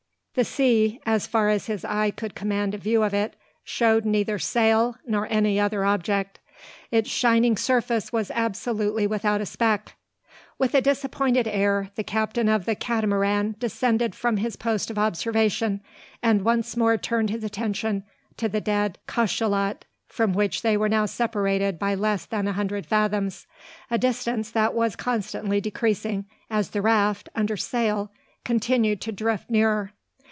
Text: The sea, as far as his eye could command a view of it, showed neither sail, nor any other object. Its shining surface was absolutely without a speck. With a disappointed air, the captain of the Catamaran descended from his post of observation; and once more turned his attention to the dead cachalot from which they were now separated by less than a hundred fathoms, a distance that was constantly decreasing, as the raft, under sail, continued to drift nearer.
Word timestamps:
The 0.33 0.45
sea, 0.45 1.01
as 1.05 1.27
far 1.27 1.49
as 1.49 1.65
his 1.65 1.83
eye 1.83 2.09
could 2.09 2.35
command 2.35 2.73
a 2.73 2.77
view 2.77 3.03
of 3.03 3.13
it, 3.13 3.35
showed 3.65 4.05
neither 4.05 4.39
sail, 4.39 4.95
nor 5.05 5.27
any 5.29 5.59
other 5.59 5.83
object. 5.83 6.39
Its 6.89 7.09
shining 7.09 7.57
surface 7.57 8.13
was 8.13 8.31
absolutely 8.31 9.05
without 9.05 9.41
a 9.41 9.45
speck. 9.45 9.97
With 10.57 10.73
a 10.73 10.79
disappointed 10.79 11.49
air, 11.49 11.91
the 11.95 12.03
captain 12.05 12.47
of 12.47 12.63
the 12.63 12.75
Catamaran 12.75 13.57
descended 13.59 14.15
from 14.15 14.37
his 14.37 14.55
post 14.55 14.89
of 14.89 14.97
observation; 14.97 15.81
and 16.23 16.45
once 16.45 16.77
more 16.77 16.95
turned 16.97 17.29
his 17.29 17.43
attention 17.43 18.05
to 18.37 18.47
the 18.47 18.61
dead 18.61 18.99
cachalot 19.07 19.83
from 20.07 20.31
which 20.31 20.61
they 20.61 20.77
were 20.77 20.87
now 20.87 21.05
separated 21.05 21.77
by 21.77 21.93
less 21.93 22.25
than 22.25 22.47
a 22.47 22.53
hundred 22.53 22.85
fathoms, 22.85 23.47
a 23.89 23.97
distance 23.97 24.49
that 24.51 24.73
was 24.73 24.95
constantly 24.95 25.59
decreasing, 25.59 26.23
as 26.49 26.69
the 26.69 26.81
raft, 26.81 27.27
under 27.35 27.57
sail, 27.57 28.13
continued 28.45 29.01
to 29.01 29.11
drift 29.11 29.49
nearer. 29.49 29.91